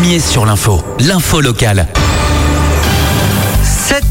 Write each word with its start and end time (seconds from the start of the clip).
Premier 0.00 0.18
sur 0.18 0.46
l'info, 0.46 0.82
l'info 0.98 1.42
locale. 1.42 1.86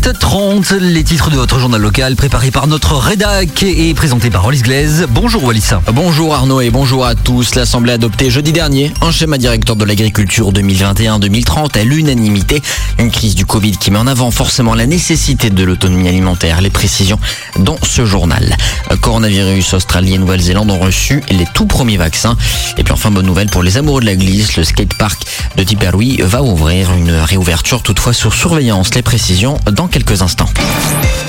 7h30, 0.02 0.75
les 0.78 1.04
titres 1.04 1.30
de 1.30 1.36
votre 1.36 1.60
journal 1.60 1.82
local 1.82 2.16
préparé 2.16 2.51
par 2.51 2.67
notre 2.67 2.96
rédac 2.96 3.64
et 3.64 3.93
présenté 3.93 4.29
par 4.29 4.45
Wallis 4.45 4.61
Glaise. 4.61 5.06
Bonjour 5.09 5.43
Wallis. 5.43 5.72
Bonjour 5.92 6.33
Arnaud 6.33 6.61
et 6.61 6.70
bonjour 6.70 7.06
à 7.06 7.16
tous. 7.16 7.56
L'Assemblée 7.56 7.92
a 7.92 7.95
adopté 7.95 8.30
jeudi 8.30 8.54
dernier 8.54 8.93
un 9.02 9.12
schéma 9.12 9.38
directeur 9.38 9.75
de 9.75 9.84
l'agriculture 9.84 10.54
2021-2030 10.54 11.77
à 11.77 11.84
l'unanimité. 11.84 12.62
Une 12.98 13.12
crise 13.12 13.35
du 13.35 13.45
Covid 13.45 13.77
qui 13.77 13.91
met 13.91 13.98
en 13.98 14.07
avant 14.07 14.31
forcément 14.31 14.73
la 14.73 14.85
nécessité 14.85 15.49
de 15.49 15.63
l'autonomie 15.63 16.07
alimentaire. 16.07 16.61
Les 16.61 16.70
précisions 16.70 17.20
dans 17.57 17.77
ce 17.84 18.05
journal. 18.05 18.55
Coronavirus, 19.02 19.73
Australie 19.73 20.16
et 20.16 20.18
Nouvelle-Zélande 20.18 20.71
ont 20.71 20.79
reçu 20.79 21.21
les 21.29 21.45
tout 21.54 21.66
premiers 21.66 21.97
vaccins. 21.97 22.38
Et 22.77 22.84
puis 22.84 22.93
enfin, 22.93 23.11
bonne 23.11 23.25
nouvelle 23.25 23.50
pour 23.50 23.63
les 23.63 23.77
amoureux 23.77 24.02
de 24.02 24.05
la 24.05 24.16
glisse, 24.16 24.55
le 24.55 24.63
skatepark 24.63 25.21
de 25.57 25.63
Tipperary 25.63 26.22
va 26.23 26.41
ouvrir 26.41 26.94
une 26.94 27.11
réouverture 27.11 27.84
toutefois 27.84 28.13
sur 28.13 28.34
surveillance. 28.34 28.95
Les 28.95 29.02
précisions 29.02 29.58
dans 29.72 29.88
quelques 29.89 29.98
instants. 30.08 31.28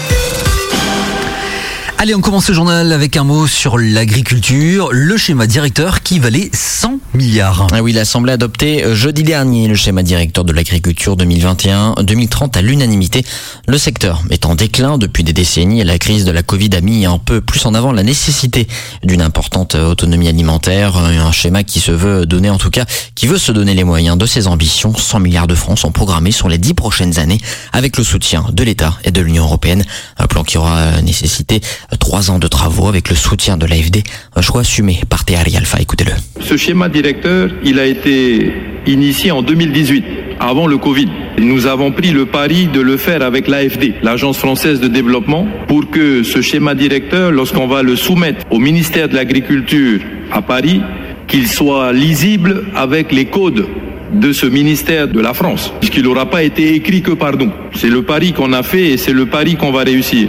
Allez, 2.02 2.14
on 2.14 2.22
commence 2.22 2.46
ce 2.46 2.54
journal 2.54 2.94
avec 2.94 3.18
un 3.18 3.24
mot 3.24 3.46
sur 3.46 3.76
l'agriculture, 3.76 4.88
le 4.90 5.18
schéma 5.18 5.46
directeur 5.46 6.02
qui 6.02 6.18
valait 6.18 6.48
100 6.50 6.98
milliards. 7.12 7.66
Ah 7.72 7.82
oui, 7.82 7.92
l'Assemblée 7.92 8.30
a 8.30 8.34
adopté 8.36 8.82
euh, 8.82 8.94
jeudi 8.94 9.22
dernier 9.22 9.68
le 9.68 9.74
schéma 9.74 10.02
directeur 10.02 10.44
de 10.44 10.54
l'agriculture 10.54 11.14
2021-2030 11.18 12.56
à 12.56 12.62
l'unanimité. 12.62 13.22
Le 13.68 13.76
secteur 13.76 14.22
est 14.30 14.46
en 14.46 14.54
déclin 14.54 14.96
depuis 14.96 15.24
des 15.24 15.34
décennies 15.34 15.82
et 15.82 15.84
la 15.84 15.98
crise 15.98 16.24
de 16.24 16.30
la 16.30 16.42
Covid 16.42 16.70
a 16.72 16.80
mis 16.80 17.04
un 17.04 17.18
peu 17.18 17.42
plus 17.42 17.66
en 17.66 17.74
avant 17.74 17.92
la 17.92 18.02
nécessité 18.02 18.66
d'une 19.02 19.20
importante 19.20 19.74
autonomie 19.74 20.28
alimentaire, 20.28 20.96
un 20.96 21.32
schéma 21.32 21.64
qui 21.64 21.80
se 21.80 21.92
veut 21.92 22.24
donner 22.24 22.48
en 22.48 22.56
tout 22.56 22.70
cas, 22.70 22.86
qui 23.14 23.26
veut 23.26 23.36
se 23.36 23.52
donner 23.52 23.74
les 23.74 23.84
moyens 23.84 24.16
de 24.16 24.24
ses 24.24 24.46
ambitions. 24.46 24.94
100 24.96 25.20
milliards 25.20 25.48
de 25.48 25.54
francs 25.54 25.78
sont 25.78 25.92
programmés 25.92 26.32
sur 26.32 26.48
les 26.48 26.56
10 26.56 26.72
prochaines 26.72 27.18
années 27.18 27.42
avec 27.74 27.98
le 27.98 28.04
soutien 28.04 28.46
de 28.50 28.64
l'État 28.64 28.96
et 29.04 29.10
de 29.10 29.20
l'Union 29.20 29.44
européenne. 29.44 29.84
Un 30.16 30.26
plan 30.28 30.44
qui 30.44 30.56
aura 30.56 31.02
nécessité 31.02 31.60
trois 31.98 32.30
ans 32.30 32.38
de 32.38 32.48
travaux 32.48 32.88
avec 32.88 33.08
le 33.10 33.16
soutien 33.16 33.56
de 33.56 33.66
l'AFD, 33.66 34.02
un 34.36 34.42
choix 34.42 34.60
assumé 34.62 35.00
par 35.08 35.24
Théari 35.24 35.56
Alpha. 35.56 35.78
Écoutez-le. 35.80 36.12
Ce 36.40 36.56
schéma 36.56 36.88
directeur, 36.88 37.50
il 37.64 37.78
a 37.78 37.86
été 37.86 38.52
initié 38.86 39.30
en 39.30 39.42
2018, 39.42 40.04
avant 40.40 40.66
le 40.66 40.78
Covid. 40.78 41.08
Nous 41.38 41.66
avons 41.66 41.92
pris 41.92 42.10
le 42.10 42.26
pari 42.26 42.66
de 42.66 42.80
le 42.80 42.96
faire 42.96 43.22
avec 43.22 43.46
l'AFD, 43.46 43.94
l'Agence 44.02 44.38
française 44.38 44.80
de 44.80 44.88
développement, 44.88 45.46
pour 45.68 45.90
que 45.90 46.22
ce 46.22 46.40
schéma 46.40 46.74
directeur, 46.74 47.30
lorsqu'on 47.30 47.66
va 47.66 47.82
le 47.82 47.96
soumettre 47.96 48.44
au 48.50 48.58
ministère 48.58 49.08
de 49.08 49.14
l'Agriculture 49.14 50.00
à 50.32 50.42
Paris, 50.42 50.80
qu'il 51.26 51.46
soit 51.46 51.92
lisible 51.92 52.64
avec 52.74 53.12
les 53.12 53.26
codes 53.26 53.66
de 54.12 54.32
ce 54.32 54.46
ministère 54.46 55.06
de 55.06 55.20
la 55.20 55.34
France, 55.34 55.72
puisqu'il 55.78 56.02
n'aura 56.02 56.26
pas 56.28 56.42
été 56.42 56.74
écrit 56.74 57.02
que 57.02 57.12
par 57.12 57.36
nous. 57.36 57.52
C'est 57.74 57.88
le 57.88 58.02
pari 58.02 58.32
qu'on 58.32 58.52
a 58.52 58.62
fait 58.62 58.88
et 58.88 58.96
c'est 58.96 59.12
le 59.12 59.26
pari 59.26 59.56
qu'on 59.56 59.70
va 59.70 59.84
réussir. 59.84 60.28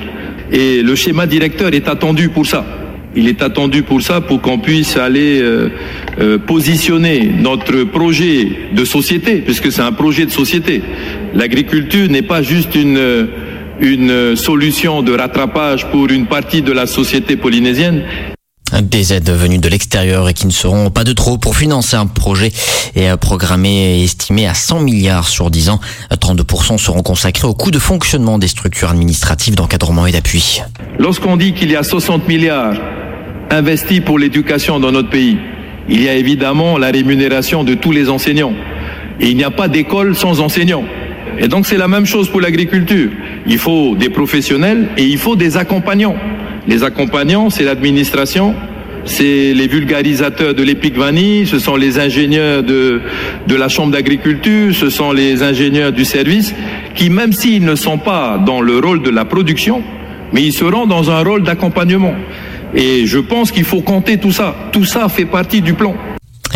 Et 0.51 0.81
le 0.81 0.95
schéma 0.95 1.27
directeur 1.27 1.73
est 1.73 1.87
attendu 1.87 2.29
pour 2.29 2.45
ça. 2.45 2.65
Il 3.15 3.27
est 3.27 3.41
attendu 3.41 3.83
pour 3.83 4.01
ça, 4.01 4.21
pour 4.21 4.41
qu'on 4.41 4.59
puisse 4.59 4.95
aller 4.95 5.41
euh, 5.41 5.69
euh, 6.19 6.37
positionner 6.37 7.29
notre 7.39 7.83
projet 7.83 8.47
de 8.73 8.85
société, 8.85 9.37
puisque 9.37 9.71
c'est 9.71 9.81
un 9.81 9.91
projet 9.91 10.25
de 10.25 10.31
société. 10.31 10.81
L'agriculture 11.33 12.09
n'est 12.09 12.21
pas 12.21 12.41
juste 12.41 12.75
une, 12.75 13.27
une 13.81 14.35
solution 14.35 15.01
de 15.01 15.13
rattrapage 15.13 15.87
pour 15.87 16.09
une 16.09 16.25
partie 16.25 16.61
de 16.61 16.71
la 16.71 16.85
société 16.85 17.35
polynésienne, 17.35 18.03
des 18.81 19.13
aides 19.13 19.29
venues 19.29 19.59
de 19.59 19.67
l'extérieur 19.67 20.29
et 20.29 20.33
qui 20.33 20.47
ne 20.47 20.51
seront 20.51 20.89
pas 20.89 21.03
de 21.03 21.13
trop 21.13 21.37
pour 21.37 21.55
financer 21.55 21.95
un 21.95 22.05
projet 22.05 22.51
et 22.95 23.07
programmé 23.19 23.99
et 23.99 24.03
estimé 24.03 24.47
à 24.47 24.53
100 24.53 24.81
milliards 24.81 25.27
sur 25.27 25.49
10 25.49 25.69
ans. 25.69 25.79
32% 26.11 26.77
seront 26.77 27.03
consacrés 27.03 27.47
au 27.47 27.53
coût 27.53 27.71
de 27.71 27.79
fonctionnement 27.79 28.37
des 28.39 28.47
structures 28.47 28.89
administratives 28.89 29.55
d'encadrement 29.55 30.05
et 30.05 30.11
d'appui. 30.11 30.61
Lorsqu'on 30.99 31.37
dit 31.37 31.53
qu'il 31.53 31.71
y 31.71 31.75
a 31.75 31.83
60 31.83 32.27
milliards 32.27 32.75
investis 33.49 33.99
pour 33.99 34.17
l'éducation 34.17 34.79
dans 34.79 34.91
notre 34.91 35.09
pays, 35.09 35.37
il 35.89 36.01
y 36.01 36.09
a 36.09 36.15
évidemment 36.15 36.77
la 36.77 36.91
rémunération 36.91 37.63
de 37.63 37.73
tous 37.73 37.91
les 37.91 38.09
enseignants. 38.09 38.53
Et 39.19 39.29
il 39.29 39.37
n'y 39.37 39.43
a 39.43 39.51
pas 39.51 39.67
d'école 39.67 40.15
sans 40.15 40.39
enseignants. 40.39 40.85
Et 41.37 41.47
donc 41.47 41.65
c'est 41.65 41.77
la 41.77 41.87
même 41.87 42.05
chose 42.05 42.29
pour 42.29 42.41
l'agriculture. 42.41 43.09
Il 43.47 43.57
faut 43.57 43.95
des 43.95 44.09
professionnels 44.09 44.89
et 44.97 45.03
il 45.03 45.17
faut 45.17 45.35
des 45.35 45.57
accompagnants. 45.57 46.15
Les 46.67 46.83
accompagnants, 46.83 47.49
c'est 47.49 47.63
l'administration, 47.63 48.53
c'est 49.05 49.53
les 49.53 49.67
vulgarisateurs 49.67 50.53
de 50.53 50.61
l'Epic 50.61 50.95
Vanille, 50.95 51.47
ce 51.47 51.57
sont 51.57 51.75
les 51.75 51.97
ingénieurs 51.97 52.61
de, 52.61 53.01
de 53.47 53.55
la 53.55 53.67
Chambre 53.67 53.91
d'agriculture, 53.91 54.73
ce 54.75 54.89
sont 54.89 55.11
les 55.11 55.41
ingénieurs 55.41 55.91
du 55.91 56.05
service, 56.05 56.53
qui 56.93 57.09
même 57.09 57.33
s'ils 57.33 57.65
ne 57.65 57.75
sont 57.75 57.97
pas 57.97 58.37
dans 58.37 58.61
le 58.61 58.77
rôle 58.77 59.01
de 59.01 59.09
la 59.09 59.25
production, 59.25 59.81
mais 60.33 60.43
ils 60.43 60.53
seront 60.53 60.85
dans 60.85 61.09
un 61.09 61.23
rôle 61.23 61.41
d'accompagnement. 61.41 62.13
Et 62.75 63.05
je 63.05 63.17
pense 63.17 63.51
qu'il 63.51 63.65
faut 63.65 63.81
compter 63.81 64.17
tout 64.17 64.31
ça. 64.31 64.55
Tout 64.71 64.85
ça 64.85 65.09
fait 65.09 65.25
partie 65.25 65.61
du 65.61 65.73
plan. 65.73 65.95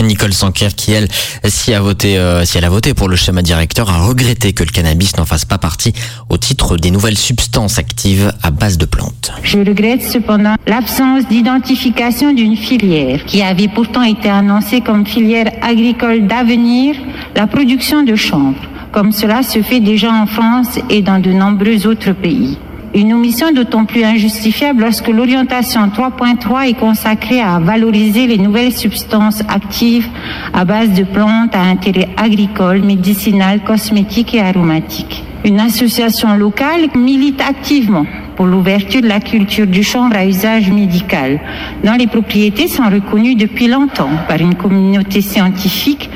Nicole 0.01 0.33
Sanker, 0.33 0.69
qui 0.75 0.91
elle, 0.91 1.07
si, 1.45 1.73
a 1.73 1.79
voté, 1.79 2.17
euh, 2.17 2.43
elle 2.55 2.65
a 2.65 2.69
voté 2.69 2.93
pour 2.93 3.09
le 3.09 3.15
schéma 3.15 3.41
directeur, 3.41 3.89
a 3.89 4.05
regretté 4.05 4.53
que 4.53 4.63
le 4.63 4.71
cannabis 4.71 5.17
n'en 5.17 5.25
fasse 5.25 5.45
pas 5.45 5.57
partie 5.57 5.93
au 6.29 6.37
titre 6.37 6.77
des 6.77 6.91
nouvelles 6.91 7.17
substances 7.17 7.77
actives 7.77 8.31
à 8.43 8.51
base 8.51 8.77
de 8.77 8.85
plantes. 8.85 9.31
Je 9.43 9.57
regrette 9.57 10.03
cependant 10.03 10.55
l'absence 10.67 11.27
d'identification 11.27 12.33
d'une 12.33 12.57
filière 12.57 13.23
qui 13.25 13.41
avait 13.41 13.67
pourtant 13.67 14.03
été 14.03 14.29
annoncée 14.29 14.81
comme 14.81 15.05
filière 15.05 15.51
agricole 15.61 16.27
d'avenir, 16.27 16.95
la 17.35 17.47
production 17.47 18.03
de 18.03 18.15
chanvre, 18.15 18.59
comme 18.91 19.11
cela 19.11 19.43
se 19.43 19.61
fait 19.61 19.79
déjà 19.79 20.11
en 20.11 20.25
France 20.25 20.79
et 20.89 21.01
dans 21.01 21.19
de 21.19 21.31
nombreux 21.31 21.87
autres 21.87 22.13
pays. 22.13 22.57
Une 22.95 23.11
omission 23.11 23.51
d'autant 23.51 23.83
plus 23.83 24.05
injustifiable 24.05 24.83
lorsque 24.83 25.09
l'orientation 25.09 25.81
3.3 25.87 26.69
est 26.69 26.79
consacrée 26.79 27.41
à 27.41 27.59
valoriser 27.59 28.25
les 28.25 28.37
nouvelles 28.37 28.71
substances 28.71 29.41
actives 29.49 30.07
à 30.53 30.63
base 30.63 30.91
de 30.91 31.03
plantes 31.03 31.53
à 31.53 31.63
intérêt 31.63 32.07
agricole, 32.15 32.83
médicinal, 32.83 33.61
cosmétique 33.65 34.33
et 34.33 34.39
aromatique. 34.39 35.25
Une 35.43 35.59
association 35.59 36.37
locale 36.37 36.87
milite 36.95 37.41
activement 37.41 38.05
pour 38.37 38.45
l'ouverture 38.45 39.01
de 39.01 39.09
la 39.09 39.19
culture 39.19 39.67
du 39.67 39.83
chanvre 39.83 40.15
à 40.15 40.25
usage 40.25 40.71
médical, 40.71 41.41
dont 41.83 41.95
les 41.99 42.07
propriétés 42.07 42.69
sont 42.69 42.89
reconnues 42.89 43.35
depuis 43.35 43.67
longtemps 43.67 44.09
par 44.29 44.39
une 44.39 44.55
communauté 44.55 45.19
scientifique 45.19 46.09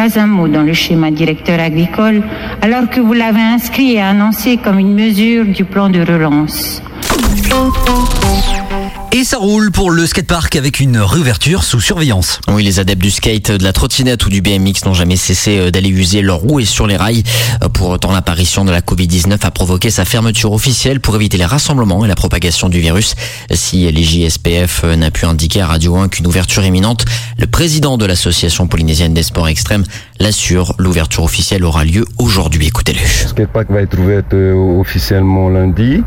pas 0.00 0.18
un 0.18 0.26
mot 0.26 0.48
dans 0.48 0.62
le 0.62 0.72
schéma 0.72 1.10
directeur 1.10 1.60
agricole, 1.60 2.22
alors 2.62 2.88
que 2.88 3.00
vous 3.02 3.12
l'avez 3.12 3.42
inscrit 3.42 3.96
et 3.96 4.00
annoncé 4.00 4.56
comme 4.56 4.78
une 4.78 4.94
mesure 4.94 5.44
du 5.44 5.66
plan 5.66 5.90
de 5.90 6.00
relance. 6.00 6.82
Et 9.12 9.24
ça 9.24 9.38
roule 9.38 9.72
pour 9.72 9.90
le 9.90 10.06
skatepark 10.06 10.54
avec 10.54 10.78
une 10.78 10.96
réouverture 10.96 11.64
sous 11.64 11.80
surveillance. 11.80 12.40
Oui, 12.46 12.62
les 12.62 12.78
adeptes 12.78 13.02
du 13.02 13.10
skate, 13.10 13.50
de 13.50 13.64
la 13.64 13.72
trottinette 13.72 14.24
ou 14.24 14.30
du 14.30 14.40
BMX 14.40 14.84
n'ont 14.86 14.94
jamais 14.94 15.16
cessé 15.16 15.58
euh, 15.58 15.70
d'aller 15.72 15.88
user 15.88 16.22
leurs 16.22 16.38
roues 16.38 16.60
et 16.60 16.64
sur 16.64 16.86
les 16.86 16.96
rails. 16.96 17.24
Euh, 17.64 17.68
pour 17.68 17.88
autant, 17.88 18.12
l'apparition 18.12 18.64
de 18.64 18.70
la 18.70 18.80
Covid-19 18.80 19.38
a 19.42 19.50
provoqué 19.50 19.90
sa 19.90 20.04
fermeture 20.04 20.52
officielle 20.52 21.00
pour 21.00 21.16
éviter 21.16 21.38
les 21.38 21.44
rassemblements 21.44 22.04
et 22.04 22.08
la 22.08 22.14
propagation 22.14 22.68
du 22.68 22.78
virus. 22.78 23.16
Si 23.52 23.90
les 23.90 24.04
JSPF 24.04 24.82
euh, 24.84 24.94
n'a 24.94 25.10
pu 25.10 25.24
indiquer 25.24 25.62
à 25.62 25.66
Radio 25.66 25.96
1 25.96 26.08
qu'une 26.08 26.28
ouverture 26.28 26.64
imminente, 26.64 27.04
le 27.36 27.48
président 27.48 27.98
de 27.98 28.06
l'association 28.06 28.68
polynésienne 28.68 29.12
des 29.12 29.24
sports 29.24 29.48
extrêmes 29.48 29.84
l'assure. 30.20 30.76
L'ouverture 30.78 31.24
officielle 31.24 31.64
aura 31.64 31.84
lieu 31.84 32.04
aujourd'hui. 32.18 32.68
Écoutez-le. 32.68 33.00
Le 33.00 33.28
skatepark 33.28 33.72
va 33.72 33.80
être 33.80 33.98
ouvert 33.98 34.22
officiellement 34.78 35.48
lundi 35.48 36.00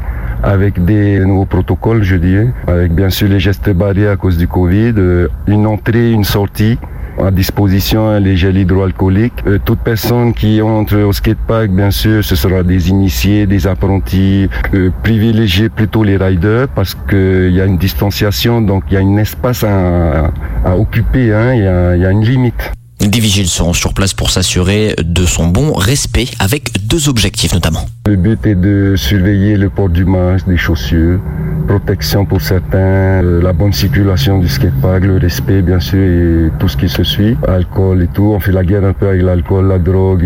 avec 0.43 0.83
des 0.83 1.19
nouveaux 1.19 1.45
protocoles, 1.45 2.03
je 2.03 2.17
dirais, 2.17 2.49
avec 2.67 2.93
bien 2.93 3.09
sûr 3.09 3.29
les 3.29 3.39
gestes 3.39 3.69
barrières 3.69 4.11
à 4.11 4.17
cause 4.17 4.37
du 4.37 4.47
Covid, 4.47 4.93
euh, 4.97 5.27
une 5.47 5.65
entrée, 5.65 6.11
une 6.11 6.25
sortie 6.25 6.77
à 7.21 7.31
disposition 7.31 8.19
les 8.19 8.35
gels 8.35 8.57
hydroalcooliques. 8.57 9.43
Euh, 9.47 9.59
toute 9.63 9.79
personne 9.79 10.33
qui 10.33 10.61
entre 10.61 10.97
au 10.97 11.13
skatepark, 11.13 11.69
bien 11.69 11.91
sûr, 11.91 12.23
ce 12.23 12.35
sera 12.35 12.63
des 12.63 12.89
initiés, 12.89 13.45
des 13.45 13.67
apprentis. 13.67 14.49
Euh, 14.73 14.89
privilégier 15.03 15.69
plutôt 15.69 16.03
les 16.03 16.17
riders 16.17 16.67
parce 16.67 16.95
qu'il 16.95 17.51
y 17.51 17.61
a 17.61 17.65
une 17.65 17.77
distanciation, 17.77 18.61
donc 18.61 18.83
il 18.89 18.95
y 18.95 18.97
a 18.97 19.01
un 19.01 19.17
espace 19.17 19.63
à, 19.63 20.31
à, 20.65 20.75
occuper, 20.77 21.33
hein, 21.33 21.53
il, 21.53 21.63
y 21.63 21.67
a, 21.67 21.95
il 21.95 22.01
y 22.01 22.05
a 22.05 22.11
une 22.11 22.23
limite. 22.23 22.71
Des 23.03 23.19
vigiles 23.19 23.49
seront 23.49 23.73
sur 23.73 23.93
place 23.93 24.13
pour 24.13 24.29
s'assurer 24.29 24.95
de 24.97 25.25
son 25.25 25.47
bon 25.47 25.73
respect 25.73 26.27
avec 26.39 26.71
deux 26.87 27.09
objectifs 27.09 27.53
notamment. 27.53 27.85
Le 28.07 28.15
but 28.15 28.45
est 28.45 28.55
de 28.55 28.95
surveiller 28.95 29.57
le 29.57 29.69
port 29.69 29.89
du 29.89 30.05
masque, 30.05 30.47
des 30.47 30.55
chaussures, 30.55 31.19
protection 31.67 32.25
pour 32.25 32.41
certains, 32.41 32.77
euh, 32.77 33.41
la 33.41 33.51
bonne 33.51 33.73
circulation 33.73 34.39
du 34.39 34.47
skatepark, 34.47 35.03
le 35.03 35.17
respect 35.17 35.61
bien 35.61 35.81
sûr 35.81 35.99
et 35.99 36.49
tout 36.59 36.69
ce 36.69 36.77
qui 36.77 36.87
se 36.87 37.03
suit, 37.03 37.35
alcool 37.45 38.03
et 38.03 38.07
tout. 38.07 38.33
On 38.35 38.39
fait 38.39 38.53
la 38.53 38.63
guerre 38.63 38.85
un 38.85 38.93
peu 38.93 39.09
avec 39.09 39.21
l'alcool, 39.21 39.67
la 39.67 39.79
drogue 39.79 40.23
et 40.23 40.25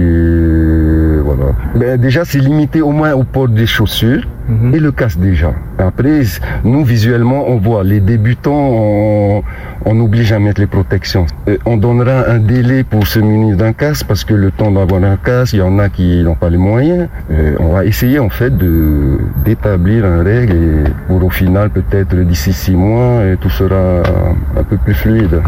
voilà. 1.27 1.51
Ben, 1.75 2.00
déjà, 2.00 2.24
c'est 2.25 2.39
limité 2.39 2.81
au 2.81 2.91
moins 2.91 3.13
au 3.13 3.24
port 3.24 3.50
des 3.50 3.65
chaussures 3.65 4.24
Mhm. 4.50 4.75
et 4.75 4.79
le 4.79 4.91
casque 4.94 5.19
déjà. 5.19 5.51
Après, 5.77 6.21
nous, 6.63 6.83
visuellement, 6.85 7.41
on 7.50 7.57
voit 7.57 7.83
les 7.83 8.00
débutants, 8.00 8.69
on, 8.71 9.44
on 9.85 10.00
oblige 10.00 10.31
à 10.31 10.39
mettre 10.39 10.62
les 10.62 10.68
protections. 10.68 11.25
Euh, 11.50 11.57
on 11.65 11.75
donnera 11.75 12.29
un 12.29 12.39
délai 12.39 12.85
pour 12.91 13.06
se 13.07 13.19
munir 13.19 13.57
d'un 13.57 13.74
casque 13.74 14.06
parce 14.07 14.24
que 14.24 14.33
le 14.33 14.51
temps 14.51 14.71
d'avoir 14.71 15.03
un 15.03 15.18
casque, 15.18 15.51
il 15.53 15.59
y 15.59 15.62
en 15.62 15.77
a 15.79 15.89
qui 15.89 16.24
n'ont 16.24 16.35
pas 16.35 16.50
les 16.50 16.57
moyens. 16.71 17.09
Euh, 17.29 17.56
on 17.59 17.74
va 17.74 17.83
essayer 17.83 18.19
en 18.19 18.29
fait 18.29 18.56
de 18.57 19.18
d'établir 19.44 20.06
un 20.06 20.24
règle 20.24 20.56
et 20.56 20.83
pour 21.07 21.21
au 21.25 21.29
final 21.29 21.69
peut-être 21.69 22.15
d'ici 22.15 22.53
six 22.53 22.75
mois, 22.75 23.25
et 23.25 23.35
tout 23.35 23.50
sera 23.50 24.01
un 24.59 24.63
peu 24.63 24.77
plus 24.77 24.94
fluide. 24.94 25.41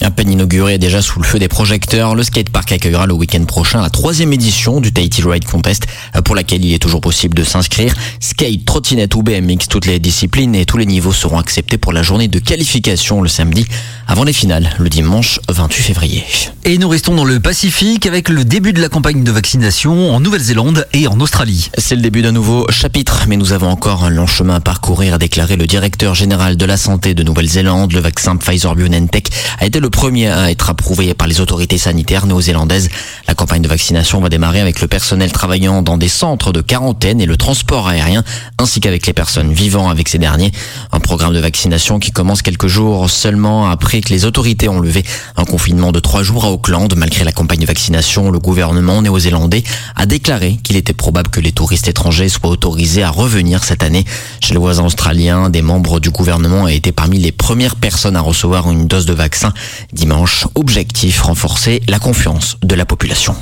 À 0.00 0.10
peine 0.10 0.30
inauguré 0.30 0.76
déjà 0.76 1.00
sous 1.00 1.20
le 1.20 1.24
feu 1.24 1.38
des 1.38 1.46
projecteurs, 1.46 2.16
le 2.16 2.24
skatepark 2.24 2.72
accueillera 2.72 3.06
le 3.06 3.14
week-end 3.14 3.44
prochain 3.44 3.80
la 3.80 3.90
troisième 3.90 4.32
édition 4.32 4.80
du 4.80 4.92
Tahiti 4.92 5.22
Ride 5.22 5.44
Contest, 5.44 5.86
pour 6.24 6.34
laquelle 6.34 6.64
il 6.64 6.74
est 6.74 6.80
toujours 6.80 7.00
possible 7.00 7.36
de 7.36 7.44
s'inscrire. 7.44 7.94
Skate, 8.18 8.64
trottinette 8.64 9.14
ou 9.14 9.22
BMX, 9.22 9.68
toutes 9.70 9.86
les 9.86 10.00
disciplines 10.00 10.56
et 10.56 10.66
tous 10.66 10.78
les 10.78 10.86
niveaux 10.86 11.12
seront 11.12 11.38
acceptés 11.38 11.78
pour 11.78 11.92
la 11.92 12.02
journée 12.02 12.26
de 12.26 12.40
qualification 12.40 13.22
le 13.22 13.28
samedi, 13.28 13.66
avant 14.08 14.24
les 14.24 14.32
finales 14.32 14.74
le 14.80 14.88
dimanche 14.88 15.38
28 15.48 15.82
février. 15.82 16.24
Et 16.64 16.76
nous 16.78 16.88
restons 16.88 17.14
dans 17.14 17.24
le 17.24 17.38
Pacifique 17.38 18.06
avec 18.06 18.28
le 18.28 18.44
début 18.44 18.72
de 18.72 18.80
la 18.80 18.88
campagne 18.88 19.22
de 19.22 19.30
vaccination 19.30 20.12
en 20.12 20.18
Nouvelle-Zélande 20.18 20.88
et 20.92 21.06
en 21.06 21.20
Australie. 21.20 21.70
C'est 21.78 21.94
le 21.94 22.02
début 22.02 22.22
d'un 22.22 22.32
nouveau 22.32 22.66
chapitre, 22.70 23.26
mais 23.28 23.36
nous 23.36 23.52
avons 23.52 23.68
encore 23.68 24.02
un 24.04 24.10
long 24.10 24.26
chemin 24.26 24.56
à 24.56 24.60
parcourir, 24.60 25.14
a 25.14 25.18
déclaré 25.18 25.56
le 25.56 25.66
directeur 25.66 26.14
général 26.14 26.56
de 26.56 26.64
la 26.64 26.76
santé 26.76 27.14
de 27.14 27.22
Nouvelle-Zélande. 27.22 27.92
Le 27.92 28.00
vaccin 28.00 28.36
Pfizer-BioNTech 28.36 29.28
a 29.60 29.66
été 29.66 29.78
le 29.84 29.90
premier 29.90 30.28
à 30.28 30.50
être 30.50 30.70
approuvé 30.70 31.12
par 31.12 31.28
les 31.28 31.42
autorités 31.42 31.76
sanitaires 31.76 32.24
néo-zélandaises. 32.24 32.88
La 33.28 33.34
campagne 33.34 33.60
de 33.60 33.68
vaccination 33.68 34.18
va 34.18 34.30
démarrer 34.30 34.60
avec 34.60 34.80
le 34.80 34.88
personnel 34.88 35.30
travaillant 35.30 35.82
dans 35.82 35.98
des 35.98 36.08
centres 36.08 36.52
de 36.52 36.62
quarantaine 36.62 37.20
et 37.20 37.26
le 37.26 37.36
transport 37.36 37.86
aérien, 37.86 38.24
ainsi 38.56 38.80
qu'avec 38.80 39.06
les 39.06 39.12
personnes 39.12 39.52
vivant 39.52 39.90
avec 39.90 40.08
ces 40.08 40.16
derniers. 40.16 40.52
Un 40.90 41.00
programme 41.00 41.34
de 41.34 41.38
vaccination 41.38 41.98
qui 41.98 42.12
commence 42.12 42.40
quelques 42.40 42.66
jours 42.66 43.10
seulement 43.10 43.68
après 43.68 44.00
que 44.00 44.08
les 44.08 44.24
autorités 44.24 44.70
ont 44.70 44.80
levé 44.80 45.04
un 45.36 45.44
confinement 45.44 45.92
de 45.92 46.00
trois 46.00 46.22
jours 46.22 46.46
à 46.46 46.50
Auckland. 46.50 46.94
Malgré 46.96 47.22
la 47.22 47.32
campagne 47.32 47.60
de 47.60 47.66
vaccination, 47.66 48.30
le 48.30 48.38
gouvernement 48.38 49.02
néo-zélandais 49.02 49.64
a 49.96 50.06
déclaré 50.06 50.58
qu'il 50.62 50.76
était 50.76 50.94
probable 50.94 51.28
que 51.28 51.40
les 51.40 51.52
touristes 51.52 51.88
étrangers 51.88 52.30
soient 52.30 52.48
autorisés 52.48 53.02
à 53.02 53.10
revenir 53.10 53.62
cette 53.62 53.82
année. 53.82 54.06
Chez 54.40 54.54
le 54.54 54.60
voisin 54.60 54.86
australien, 54.86 55.50
des 55.50 55.60
membres 55.60 56.00
du 56.00 56.08
gouvernement 56.08 56.62
ont 56.62 56.68
été 56.68 56.90
parmi 56.90 57.18
les 57.18 57.32
premières 57.32 57.76
personnes 57.76 58.16
à 58.16 58.22
recevoir 58.22 58.70
une 58.70 58.86
dose 58.86 59.04
de 59.04 59.12
vaccin 59.12 59.52
dimanche. 59.92 60.46
Objectif, 60.54 61.20
renforcer 61.22 61.82
la 61.88 61.98
confiance 61.98 62.56
de 62.62 62.74
la 62.74 62.84
population. 62.84 63.34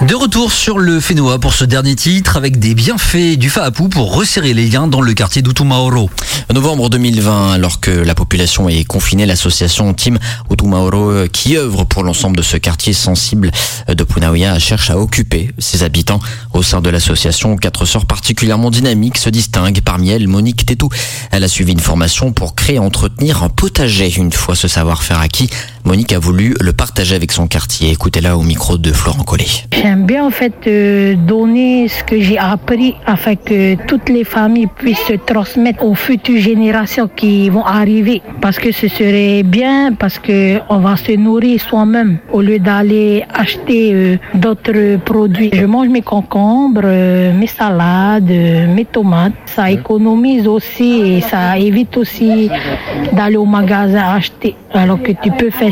De 0.00 0.14
retour 0.16 0.50
sur 0.50 0.78
le 0.78 0.98
Fénois 0.98 1.38
pour 1.38 1.54
ce 1.54 1.64
dernier 1.64 1.94
titre 1.94 2.36
avec 2.36 2.58
des 2.58 2.74
bienfaits 2.74 3.36
du 3.36 3.50
FAAPU 3.50 3.88
pour 3.88 4.14
resserrer 4.16 4.52
les 4.52 4.66
liens 4.68 4.88
dans 4.88 5.00
le 5.00 5.14
quartier 5.14 5.42
d'Utumaoro. 5.42 6.10
Novembre 6.52 6.90
2020, 6.90 7.52
alors 7.52 7.78
que 7.78 7.90
la 7.90 8.16
population 8.16 8.68
est 8.68 8.82
confinée, 8.84 9.26
l'association 9.26 9.94
Team 9.94 10.18
Utumaoro, 10.50 11.28
qui 11.32 11.56
œuvre 11.56 11.84
pour 11.84 12.02
l'ensemble 12.02 12.36
de 12.36 12.42
ce 12.42 12.56
quartier 12.56 12.92
sensible 12.92 13.52
de 13.86 14.04
Punaoya, 14.04 14.58
cherche 14.58 14.90
à 14.90 14.98
occuper 14.98 15.50
ses 15.58 15.84
habitants. 15.84 16.20
Au 16.52 16.64
sein 16.64 16.80
de 16.80 16.90
l'association, 16.90 17.56
quatre 17.56 17.84
sœurs 17.84 18.06
particulièrement 18.06 18.70
dynamiques 18.70 19.18
se 19.18 19.30
distinguent. 19.30 19.82
Parmi 19.84 20.10
elles, 20.10 20.26
Monique 20.26 20.66
Tétou. 20.66 20.88
Elle 21.30 21.44
a 21.44 21.48
suivi 21.48 21.72
une 21.72 21.80
formation 21.80 22.32
pour 22.32 22.56
créer 22.56 22.76
et 22.76 22.78
entretenir 22.78 23.42
un 23.42 23.50
potager. 23.50 24.11
Une 24.16 24.30
fois 24.30 24.54
ce 24.54 24.68
savoir-faire 24.68 25.20
acquis, 25.20 25.48
Monique 25.84 26.12
a 26.12 26.20
voulu 26.20 26.54
le 26.60 26.72
partager 26.72 27.16
avec 27.16 27.32
son 27.32 27.48
quartier. 27.48 27.90
Écoutez-la 27.90 28.36
au 28.36 28.42
micro 28.42 28.78
de 28.78 28.92
Florent 28.92 29.24
Collet. 29.24 29.46
J'aime 29.72 30.06
bien 30.06 30.24
en 30.24 30.30
fait 30.30 30.54
euh, 30.68 31.16
donner 31.16 31.88
ce 31.88 32.04
que 32.04 32.20
j'ai 32.20 32.38
appris 32.38 32.94
afin 33.04 33.34
que 33.34 33.74
toutes 33.86 34.08
les 34.08 34.22
familles 34.22 34.68
puissent 34.68 35.06
se 35.08 35.14
transmettre 35.14 35.84
aux 35.84 35.96
futures 35.96 36.40
générations 36.40 37.08
qui 37.08 37.50
vont 37.50 37.64
arriver. 37.64 38.22
Parce 38.40 38.60
que 38.60 38.70
ce 38.70 38.86
serait 38.86 39.42
bien 39.42 39.92
parce 39.92 40.20
que 40.20 40.60
on 40.68 40.78
va 40.78 40.96
se 40.96 41.12
nourrir 41.16 41.60
soi-même 41.60 42.18
au 42.32 42.42
lieu 42.42 42.60
d'aller 42.60 43.24
acheter 43.34 43.92
euh, 43.92 44.16
d'autres 44.34 44.98
produits. 44.98 45.50
Je 45.52 45.64
mange 45.64 45.88
mes 45.88 46.02
concombres, 46.02 46.82
euh, 46.84 47.32
mes 47.32 47.48
salades, 47.48 48.30
mes 48.30 48.84
tomates. 48.84 49.32
Ça 49.46 49.68
économise 49.68 50.46
aussi 50.46 51.00
et 51.00 51.20
ça 51.22 51.58
évite 51.58 51.96
aussi 51.96 52.48
d'aller 53.12 53.36
au 53.36 53.46
magasin 53.46 54.14
acheter 54.14 54.54
alors 54.74 55.02
que 55.02 55.12
tu 55.12 55.30
peux 55.30 55.50
faire 55.50 55.71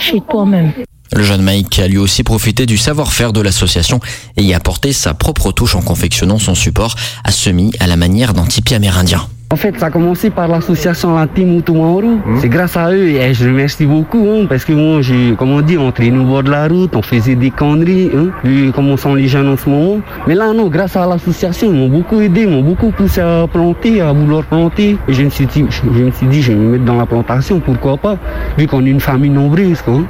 Le 1.13 1.23
jeune 1.23 1.43
Mike 1.43 1.79
a 1.81 1.89
lui 1.89 1.99
aussi 1.99 2.23
profité 2.23 2.67
du 2.67 2.79
savoir-faire 2.79 3.33
de 3.33 3.41
l'association 3.41 4.01
et 4.37 4.43
y 4.43 4.55
apporté 4.55 4.93
sa 4.93 5.13
propre 5.13 5.51
touche 5.53 5.75
en 5.75 5.83
confectionnant 5.83 6.39
son 6.39 6.55
support 6.55 6.95
à 7.25 7.33
semis 7.33 7.73
à 7.81 7.87
la 7.87 7.97
manière 7.97 8.33
d'un 8.33 8.47
tipi 8.47 8.75
amérindien. 8.75 9.29
En 9.53 9.57
fait, 9.57 9.77
ça 9.81 9.87
a 9.87 9.91
commencé 9.91 10.31
par 10.31 10.47
l'association 10.47 11.17
La 11.17 11.27
Team 11.27 11.59
Utumaoro. 11.59 12.21
C'est 12.41 12.49
grâce 12.49 12.77
à 12.77 12.93
eux 12.93 13.09
et 13.09 13.35
je 13.35 13.49
remercie 13.49 13.85
beaucoup 13.85 14.25
hein, 14.31 14.47
parce 14.49 14.65
que 14.65 14.73
moi, 14.73 15.03
j'ai, 15.03 15.35
comme 15.37 15.51
on 15.51 15.61
dit, 15.61 15.77
on 15.77 15.91
traînait 15.91 16.21
au 16.21 16.23
bord 16.25 16.45
de 16.45 16.53
la 16.53 16.69
route, 16.69 16.95
on 16.95 17.03
faisait 17.03 17.35
des 17.35 17.51
conneries, 17.51 18.13
hein, 18.17 18.29
vu 18.45 18.71
comment 18.73 18.97
sont 18.97 19.17
les 19.17 19.27
jeunes 19.27 19.49
en 19.49 19.57
ce 19.57 19.69
moment. 19.69 19.99
Mais 20.29 20.37
là, 20.37 20.53
non, 20.53 20.69
grâce 20.69 20.95
à 20.95 21.05
l'association, 21.05 21.73
ils 21.73 21.77
m'ont 21.77 21.89
beaucoup 21.89 22.21
aidé, 22.21 22.43
ils 22.43 22.49
m'ont 22.49 22.63
beaucoup 22.63 22.93
poussé 22.93 23.23
à 23.23 23.49
planter, 23.53 24.01
à 24.01 24.13
vouloir 24.13 24.45
planter. 24.45 24.97
Et 25.09 25.13
je 25.13 25.25
me 25.25 25.31
suis 25.31 25.47
dit, 25.47 25.65
je, 25.69 25.81
je 25.99 26.05
me 26.05 26.13
suis 26.13 26.29
dit, 26.29 26.43
je 26.43 26.53
vais 26.53 26.59
me 26.59 26.71
mettre 26.71 26.85
dans 26.85 26.97
la 26.97 27.07
plantation, 27.07 27.59
pourquoi 27.59 27.97
pas, 27.97 28.19
vu 28.57 28.69
qu'on 28.69 28.87
est 28.87 28.91
une 28.91 29.01
famille 29.01 29.31
nombreuse, 29.31 29.83
quoi. 29.83 30.01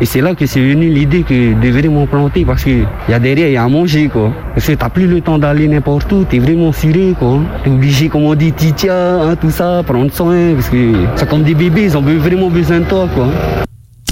Et 0.00 0.06
c'est 0.06 0.20
là 0.20 0.34
que 0.34 0.46
c'est 0.46 0.60
venu 0.60 0.88
l'idée 0.88 1.22
que 1.22 1.60
de 1.60 1.70
vraiment 1.70 2.06
planter 2.06 2.44
parce 2.44 2.62
que 2.62 2.70
y 3.08 3.12
a 3.12 3.18
derrière, 3.18 3.48
il 3.48 3.54
y 3.54 3.56
a 3.56 3.64
à 3.64 3.68
manger, 3.68 4.08
quoi. 4.08 4.32
Parce 4.54 4.66
que 4.66 4.72
t'as 4.72 4.88
plus 4.88 5.06
le 5.06 5.20
temps 5.20 5.38
d'aller 5.38 5.66
n'importe 5.68 6.10
où, 6.12 6.24
t'es 6.24 6.38
vraiment 6.38 6.72
suré, 6.72 7.14
quoi. 7.18 7.38
T'es 7.62 7.70
obligé, 7.70 8.08
comme 8.08 8.24
on 8.24 8.34
dit, 8.34 8.52
hein, 8.88 9.36
tout 9.40 9.50
ça, 9.50 9.82
prendre 9.86 10.12
soin, 10.12 10.54
parce 10.54 10.68
que 10.68 11.06
c'est 11.16 11.28
comme 11.28 11.42
des 11.42 11.54
bébés, 11.54 11.84
ils 11.84 11.96
ont 11.96 12.02
vraiment 12.02 12.50
besoin 12.50 12.80
de 12.80 12.84
toi, 12.84 13.08
quoi. 13.14 13.28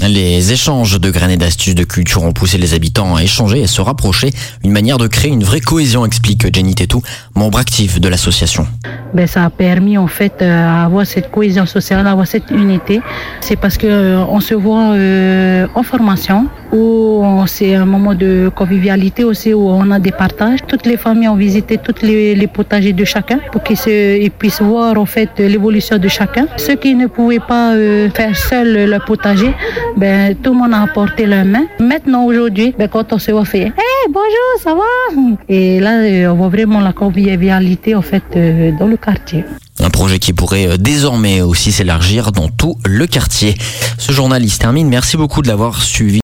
Les 0.07 0.53
échanges 0.53 0.99
de 1.01 1.09
graines 1.09 1.31
et 1.31 1.37
d'astuces 1.37 1.73
de 1.73 1.83
culture 1.83 2.23
ont 2.23 2.31
poussé 2.31 2.59
les 2.59 2.75
habitants 2.75 3.15
à 3.15 3.23
échanger 3.23 3.61
et 3.61 3.63
à 3.63 3.67
se 3.67 3.81
rapprocher, 3.81 4.31
une 4.63 4.71
manière 4.71 4.99
de 4.99 5.07
créer 5.07 5.31
une 5.31 5.43
vraie 5.43 5.59
cohésion, 5.59 6.05
explique 6.05 6.53
Jenny 6.53 6.75
Tétou, 6.75 7.01
membre 7.35 7.57
actif 7.57 7.99
de 7.99 8.07
l'association. 8.07 8.67
Ben, 9.15 9.25
ça 9.25 9.45
a 9.45 9.49
permis 9.49 9.97
en 9.97 10.07
fait 10.07 10.41
euh, 10.41 10.67
à 10.67 10.85
avoir 10.85 11.05
cette 11.05 11.31
cohésion 11.31 11.65
sociale, 11.65 12.05
à 12.05 12.11
avoir 12.11 12.27
cette 12.27 12.51
unité. 12.51 13.01
C'est 13.41 13.55
parce 13.55 13.77
que 13.77 13.87
euh, 13.87 14.23
on 14.29 14.39
se 14.39 14.53
voit 14.53 14.91
euh, 14.91 15.65
en 15.73 15.81
formation 15.81 16.45
où 16.71 17.23
c'est 17.47 17.75
un 17.75 17.85
moment 17.85 18.13
de 18.13 18.49
convivialité 18.55 19.23
aussi 19.23 19.53
où 19.53 19.69
on 19.69 19.89
a 19.91 19.99
des 19.99 20.11
partages. 20.11 20.59
Toutes 20.67 20.85
les 20.85 20.97
familles 20.97 21.27
ont 21.29 21.35
visité 21.35 21.77
tous 21.77 22.01
les, 22.05 22.35
les 22.35 22.47
potagers 22.47 22.93
de 22.93 23.05
chacun 23.05 23.39
pour 23.51 23.63
qu'ils 23.63 23.77
se- 23.77 24.19
ils 24.21 24.31
puissent 24.31 24.61
voir 24.61 24.97
en 24.97 25.05
fait 25.05 25.29
l'évolution 25.39 25.97
de 25.97 26.07
chacun. 26.07 26.47
Ceux 26.57 26.75
qui 26.75 26.95
ne 26.95 27.07
pouvaient 27.07 27.39
pas 27.39 27.73
euh, 27.73 28.09
faire 28.11 28.35
seul 28.35 28.89
le 28.89 28.99
potager, 29.05 29.53
ben 29.95 30.35
tout 30.41 30.51
le 30.53 30.57
monde 30.59 30.73
a 30.73 30.81
apporté 30.83 31.25
leur 31.25 31.45
main. 31.45 31.65
Maintenant 31.79 32.25
aujourd'hui, 32.25 32.73
ben, 32.77 32.87
quand 32.87 33.13
on 33.13 33.19
se 33.19 33.31
voit 33.31 33.45
faire, 33.45 33.67
hey 33.67 34.03
bonjour, 34.11 34.51
ça 34.63 34.73
va 34.73 35.21
Et 35.49 35.79
là 35.79 35.93
euh, 36.01 36.31
on 36.31 36.35
voit 36.35 36.49
vraiment 36.49 36.79
la 36.79 36.93
convivialité 36.93 37.95
en 37.95 38.01
fait 38.01 38.23
euh, 38.35 38.71
dans 38.79 38.87
le 38.87 38.97
quartier. 38.97 39.43
Un 39.79 39.91
projet 39.91 40.17
qui 40.17 40.33
pourrait 40.33 40.67
euh, 40.67 40.77
désormais 40.77 41.41
aussi 41.41 41.71
s'élargir 41.71 42.31
dans 42.31 42.49
tout 42.49 42.75
le 42.85 43.05
quartier. 43.05 43.55
Ce 43.99 44.11
journal 44.11 44.43
il 44.43 44.49
se 44.49 44.57
termine. 44.57 44.87
Merci 44.89 45.17
beaucoup 45.17 45.41
de 45.43 45.47
l'avoir 45.47 45.83
suivi. 45.83 46.15